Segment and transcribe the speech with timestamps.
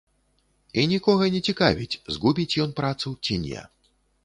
[0.79, 3.61] І нікога не цікавіць, згубіць ён працу ці не.